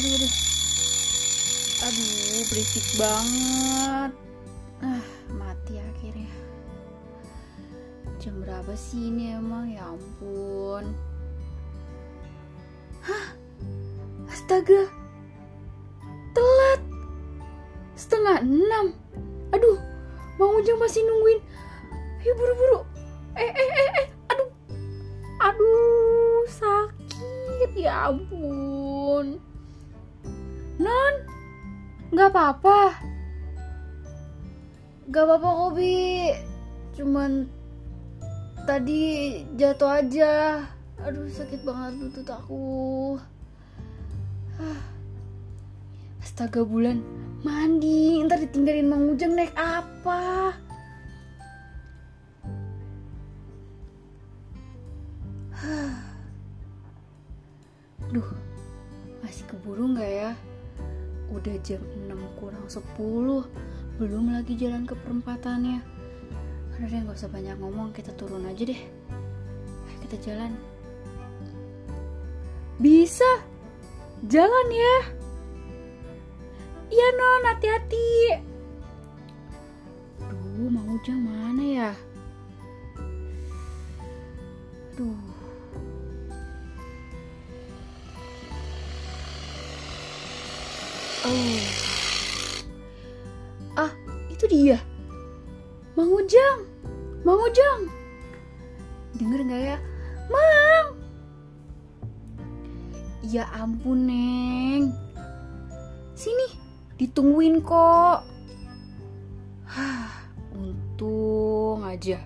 [0.00, 0.32] aduh aduh.
[1.84, 4.10] Aduh berisik banget.
[4.80, 5.04] Ah
[5.36, 6.32] mati akhirnya.
[8.16, 9.68] Jam berapa sih ini emang?
[9.68, 10.96] Ya ampun.
[13.04, 13.36] Hah?
[14.32, 14.88] Astaga.
[16.32, 16.80] Telat.
[17.92, 18.96] Setengah enam.
[19.52, 19.76] Aduh
[20.40, 21.44] Bang Ujang masih nungguin.
[22.24, 22.80] Ayo buru-buru.
[23.36, 24.06] Eh eh eh eh.
[24.32, 24.50] Aduh.
[25.44, 27.76] Aduh sakit.
[27.76, 29.49] Ya ampun
[30.80, 31.14] non
[32.10, 32.80] nggak apa-apa.
[35.06, 36.32] Nggak apa-apa kok bi.
[36.96, 37.44] Cuman
[38.64, 39.00] tadi
[39.60, 40.64] jatuh aja.
[41.04, 43.18] Aduh sakit banget lutut aku.
[46.24, 47.04] Astaga bulan.
[47.44, 48.20] Mandi.
[48.24, 50.52] Ntar ditinggalin Mang Ujang naik apa?
[58.12, 58.28] Duh,
[59.22, 60.34] masih keburu nggak ya?
[61.30, 62.86] Udah jam 6 kurang 10
[64.02, 65.80] Belum lagi jalan ke perempatannya.
[66.76, 68.82] Udah deh nggak usah banyak ngomong Kita turun aja deh.
[70.02, 70.52] Kita jalan.
[72.80, 73.50] Bisa
[74.28, 74.96] Jalan ya.
[76.92, 78.36] Iya non hati-hati.
[80.28, 81.90] Duh mau Ujang mana ya?
[84.92, 85.39] Duh
[94.50, 94.78] dia.
[95.94, 96.66] Mang Ujang.
[97.22, 97.86] Mang Ujang.
[99.14, 99.78] Dengar nggak ya?
[100.26, 100.88] Mang.
[103.22, 104.90] Ya ampun, Neng.
[106.18, 106.50] Sini,
[106.98, 108.26] ditungguin kok.
[109.70, 110.10] Hah,
[110.50, 112.18] untung aja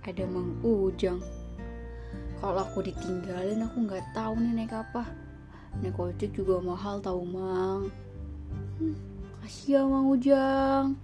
[0.00, 1.20] ada Mang Ujang.
[2.40, 5.04] Kalau aku ditinggalin, aku nggak tahu nih naik apa.
[5.78, 7.94] Naik ojek juga mahal tau mang
[8.82, 8.96] hmm,
[9.38, 10.98] Kasih ya Mang Ujang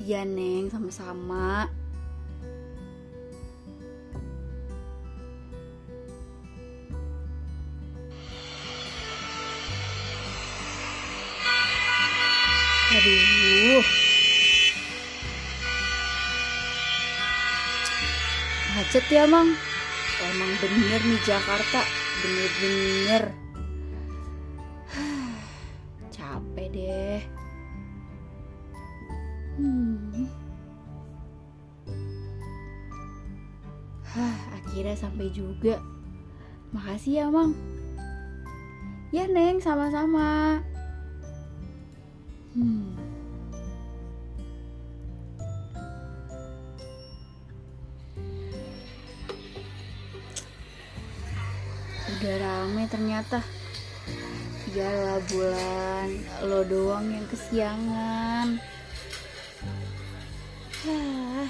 [0.00, 1.68] Iya Neng sama-sama.
[12.90, 13.84] Aduh.
[18.72, 19.52] Macet ya Mang.
[20.20, 21.80] Emang bener nih Jakarta
[22.24, 23.39] bener-bener
[35.20, 35.76] sampai juga.
[36.72, 37.52] Makasih ya mang.
[39.12, 40.64] Ya neng sama-sama.
[42.56, 42.96] Hmm.
[52.20, 53.44] udah rame ternyata.
[54.72, 56.08] Yalah bulan,
[56.48, 58.56] lo doang yang kesiangan.
[60.84, 61.48] Hah,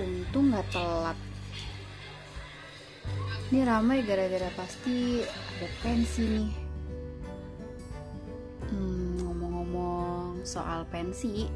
[0.00, 1.27] untung gak telat
[3.48, 6.52] Ini ramai gara-gara pasti ada pensi nih.
[8.68, 11.48] Hmm, ngomong-ngomong soal pensi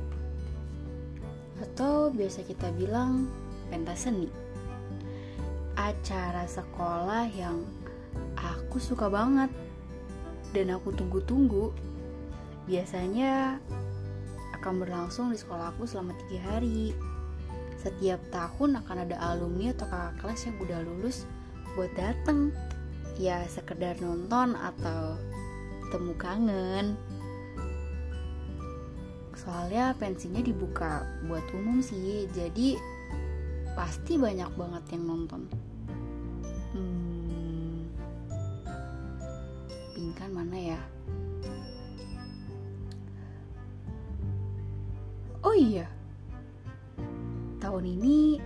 [1.60, 3.28] Atau biasa kita bilang
[3.69, 4.25] pentas seni.
[5.76, 7.60] Acara sekolah yang
[8.41, 9.53] aku suka banget
[10.56, 11.76] dan aku tunggu-tunggu
[12.64, 13.60] biasanya
[14.56, 16.97] akan berlangsung di sekolah aku selama tiga hari.
[17.76, 21.28] Setiap tahun akan ada alumni atau kakak kelas yang udah lulus
[21.75, 22.53] buat dateng
[23.16, 25.16] ya sekedar nonton atau
[25.93, 26.97] temu kangen
[29.37, 32.77] soalnya pensinya dibuka buat umum sih jadi
[33.72, 35.43] pasti banyak banget yang nonton
[36.77, 37.43] hmm,
[40.03, 40.81] Pinkan mana ya?
[45.47, 45.87] Oh iya,
[47.62, 48.42] tahun ini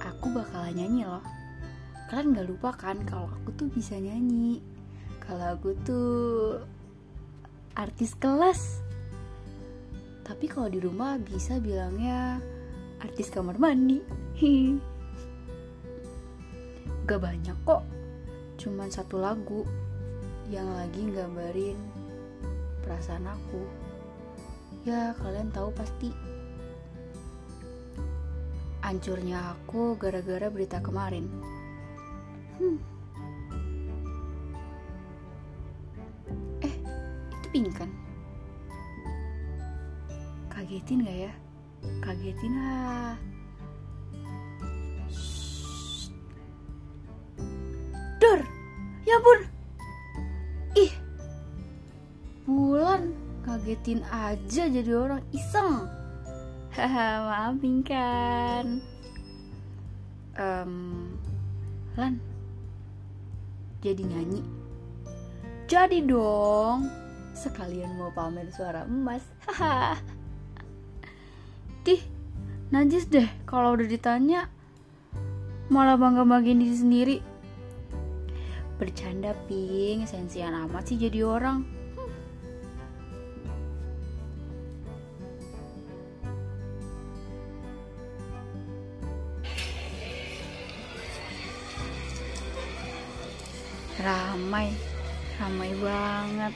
[0.00, 1.20] aku bakalan nyanyi loh.
[2.08, 4.64] Kalian gak lupa kan kalau aku tuh bisa nyanyi.
[5.20, 6.08] Kalau aku tuh
[7.76, 8.80] artis kelas.
[10.24, 12.40] Tapi kalau di rumah bisa bilangnya
[13.04, 14.00] artis kamar mandi.
[17.08, 17.88] Gak banyak kok,
[18.60, 19.64] cuman satu lagu
[20.52, 21.80] yang lagi gambarin
[22.84, 23.64] perasaan aku.
[24.84, 26.12] Ya, kalian tahu pasti.
[28.84, 31.57] Hancurnya aku gara-gara berita kemarin.
[32.58, 32.78] Hmm.
[36.60, 36.74] Eh,
[37.32, 37.90] itu pingkan.
[40.50, 41.32] Kagetin gak ya?
[42.02, 43.14] Kagetin ah.
[45.06, 46.10] Shh.
[48.18, 48.42] Dor,
[49.06, 49.58] ya ampun.
[53.58, 55.84] ngagetin aja jadi orang iseng
[56.72, 58.66] haha maafin kan
[60.38, 61.12] um,
[61.98, 62.16] Lan
[63.78, 64.42] jadi nyanyi.
[65.68, 66.88] Jadi dong
[67.36, 69.22] sekalian mau pamer suara emas.
[71.86, 72.02] Dih
[72.74, 74.50] najis deh kalau udah ditanya.
[75.68, 77.16] Malah bangga banggain diri sendiri.
[78.80, 80.08] Bercanda ping.
[80.08, 81.77] Sensian amat sih jadi orang
[93.98, 94.70] ramai.
[95.38, 96.54] Ramai banget.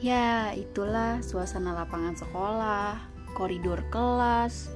[0.00, 3.00] Ya itulah suasana lapangan sekolah
[3.32, 4.68] koridor kelas.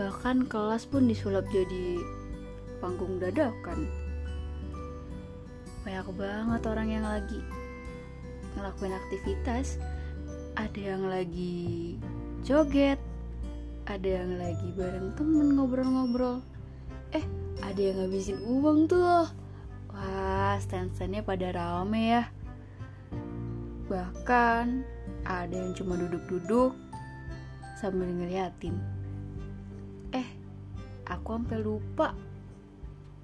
[0.00, 2.00] Bahkan kelas pun disulap jadi
[2.80, 3.88] panggung dadakan.
[5.84, 7.40] Banyak banget orang yang lagi
[8.56, 9.80] ngelakuin aktivitas.
[10.56, 11.96] Ada yang lagi
[12.42, 12.98] joget
[13.88, 16.44] ada yang lagi bareng temen ngobrol-ngobrol.
[17.16, 17.24] Eh
[17.64, 19.24] ada yang ngabisin uang tuh.
[19.88, 22.24] Wah stand-standnya pada rame ya.
[23.88, 24.84] Bahkan
[25.24, 26.76] ada yang cuma duduk-duduk
[27.80, 28.76] sambil ngeliatin.
[31.08, 32.12] Aku sampai lupa.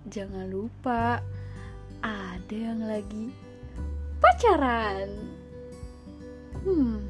[0.08, 1.20] Jangan lupa
[2.00, 3.28] ada yang lagi
[4.24, 5.08] pacaran.
[6.64, 7.04] Hmm.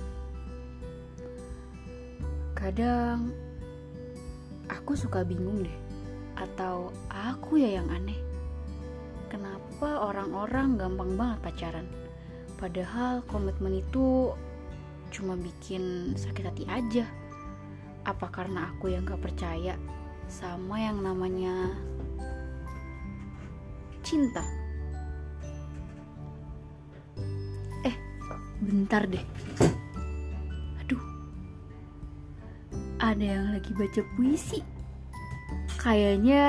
[2.58, 3.30] Kadang
[4.70, 5.78] aku suka bingung deh
[6.34, 8.18] atau aku ya yang aneh
[9.30, 11.86] kenapa orang-orang gampang banget pacaran
[12.58, 14.34] padahal komitmen itu
[15.14, 17.06] cuma bikin sakit hati aja
[18.04, 19.78] apa karena aku yang gak percaya
[20.28, 21.72] sama yang namanya
[24.04, 24.44] cinta.
[27.88, 27.96] Eh,
[28.60, 29.24] bentar deh.
[33.04, 34.64] Ada yang lagi baca puisi.
[35.76, 36.44] Kayaknya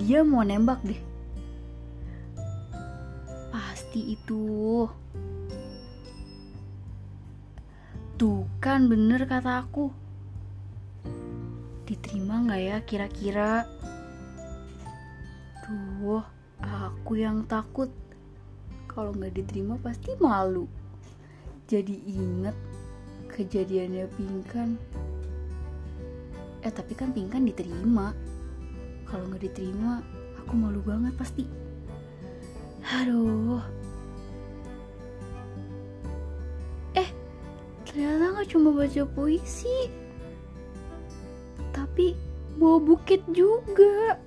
[0.00, 0.96] dia mau nembak deh.
[3.52, 4.88] Pasti itu.
[8.16, 9.92] Tuh kan bener kata aku
[11.84, 13.68] diterima nggak ya kira-kira
[15.60, 16.24] tuh
[16.64, 17.92] aku yang takut
[18.88, 20.64] kalau nggak diterima pasti malu
[21.68, 22.71] jadi inget
[23.32, 24.76] kejadiannya Pingkan.
[26.62, 28.12] Eh tapi kan Pingkan diterima.
[29.08, 30.04] Kalau nggak diterima
[30.38, 31.48] aku malu banget pasti.
[32.84, 33.64] Aduh.
[36.92, 37.08] Eh
[37.88, 39.88] ternyata nggak cuma baca puisi
[41.72, 42.12] tapi
[42.60, 44.20] bawa bukit juga.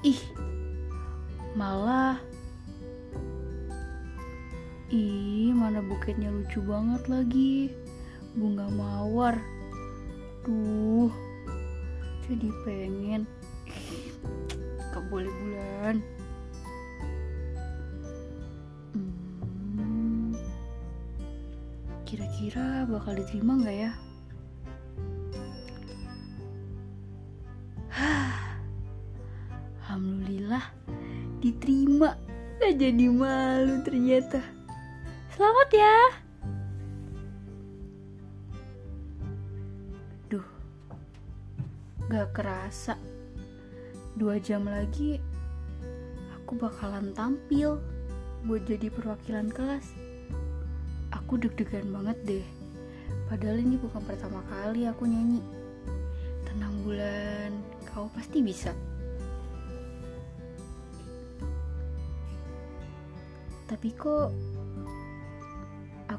[0.00, 0.20] Ih
[1.52, 2.16] malah.
[4.88, 5.35] Ih
[5.66, 7.74] mana bukitnya lucu banget lagi.
[8.38, 9.34] Bunga mawar.
[10.46, 11.10] Tuh
[12.22, 13.26] jadi pengen.
[14.94, 15.98] Gak boleh bulan.
[18.94, 20.38] Hmm,
[22.06, 23.90] kira-kira bakal diterima nggak ya?
[29.82, 30.62] Alhamdulillah
[31.42, 32.14] diterima.
[32.62, 34.55] Gak jadi malu ternyata
[35.36, 35.96] Selamat ya.
[40.32, 40.48] Duh
[42.08, 42.96] Gak kerasa.
[44.16, 45.20] Dua jam lagi
[46.40, 47.76] Aku bakalan tampil
[48.48, 49.84] Buat jadi perwakilan kelas.
[51.12, 52.46] Aku deg-degan banget deh.
[53.28, 55.44] Padahal ini bukan pertama kali aku nyanyi.
[56.48, 57.52] Tenang bulan.
[57.92, 58.72] Kau pasti bisa.
[63.68, 64.55] Tapi kok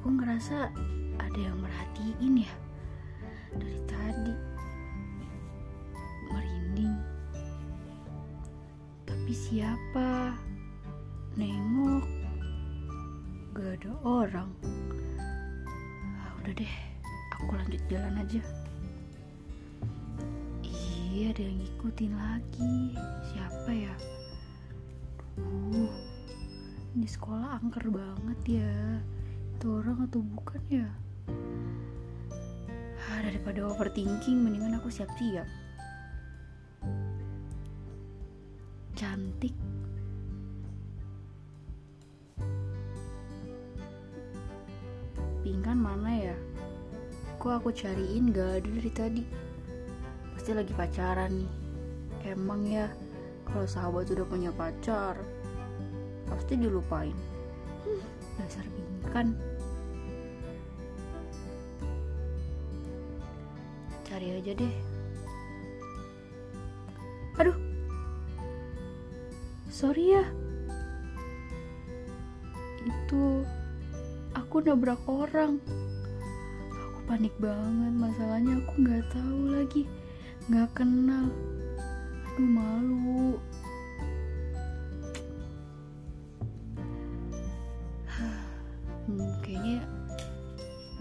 [0.08, 0.72] aku ngerasa
[1.20, 2.54] ada yang merhatiin ya
[3.60, 4.32] dari tadi.
[6.32, 6.96] Merinding.
[9.04, 10.32] Tapi siapa?
[11.36, 12.08] Nengok.
[13.52, 14.48] Gak ada orang.
[16.24, 16.76] Ah, udah deh.
[17.36, 18.40] Aku lanjut jalan aja.
[21.12, 22.96] Iya ada yang ngikutin lagi.
[23.36, 23.96] Siapa ya?
[25.36, 25.92] Uh
[26.96, 28.74] di sekolah angker banget ya
[30.08, 30.88] atau bukan ya?
[33.12, 35.44] Ah, daripada overthinking mendingan aku siap-siap.
[38.96, 39.52] Cantik.
[45.44, 46.36] Pingkan mana ya?
[47.44, 48.32] Kok aku cariin?
[48.32, 49.24] Gak ada dari tadi.
[50.32, 51.52] Pasti lagi pacaran nih.
[52.32, 52.88] Emang ya
[53.44, 55.20] kalau sahabat udah punya pacar
[56.28, 57.16] pasti dilupain.
[57.88, 58.04] Hmm,
[58.36, 59.36] dasar bingkan
[64.18, 64.76] cari aja deh.
[67.38, 67.54] Aduh.
[69.70, 70.26] Sorry ya.
[72.82, 73.46] Itu
[74.34, 75.62] aku nabrak orang.
[76.74, 79.86] Aku panik banget masalahnya aku nggak tahu lagi.
[80.50, 81.30] Nggak kenal.
[82.34, 83.38] Aduh malu.
[89.06, 89.86] Hmm, kayaknya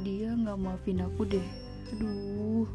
[0.04, 1.48] dia nggak maafin aku deh.
[1.96, 2.68] Aduh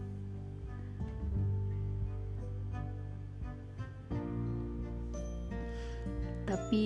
[6.51, 6.84] tapi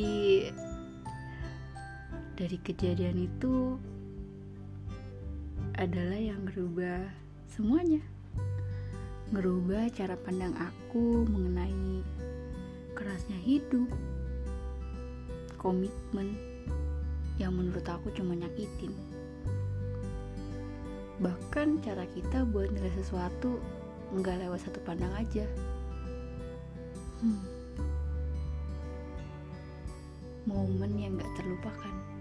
[2.37, 3.81] dari kejadian itu
[5.73, 7.01] adalah yang merubah
[7.49, 7.97] semuanya.
[9.33, 12.05] Merubah cara pandang aku mengenai
[12.93, 13.89] kerasnya hidup
[15.57, 16.37] komitmen
[17.41, 18.93] yang menurut aku cuma nyakitin.
[21.17, 23.57] Bahkan cara kita buat nilai sesuatu
[24.13, 25.49] nggak lewat satu pandang aja.
[27.25, 27.54] Hmm.
[30.55, 32.14] Momen yang gak terlupakan